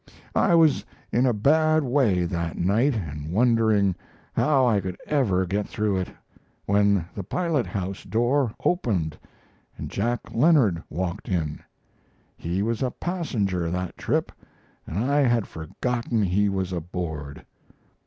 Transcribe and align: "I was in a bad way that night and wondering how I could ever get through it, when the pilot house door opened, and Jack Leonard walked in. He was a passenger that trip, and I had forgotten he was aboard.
"I 0.33 0.55
was 0.55 0.83
in 1.11 1.27
a 1.27 1.31
bad 1.31 1.83
way 1.83 2.23
that 2.25 2.57
night 2.57 2.95
and 2.95 3.31
wondering 3.31 3.93
how 4.33 4.65
I 4.65 4.79
could 4.81 4.97
ever 5.05 5.45
get 5.45 5.67
through 5.67 5.97
it, 5.97 6.07
when 6.65 7.05
the 7.13 7.21
pilot 7.23 7.67
house 7.67 8.03
door 8.03 8.51
opened, 8.65 9.15
and 9.77 9.91
Jack 9.91 10.33
Leonard 10.33 10.81
walked 10.89 11.29
in. 11.29 11.61
He 12.35 12.63
was 12.63 12.81
a 12.81 12.89
passenger 12.89 13.69
that 13.69 13.95
trip, 13.95 14.31
and 14.87 14.97
I 14.97 15.17
had 15.19 15.45
forgotten 15.45 16.23
he 16.23 16.49
was 16.49 16.73
aboard. 16.73 17.45